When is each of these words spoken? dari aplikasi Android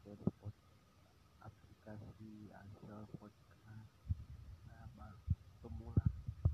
dari 0.00 0.24
aplikasi 1.44 2.50
Android 2.56 2.91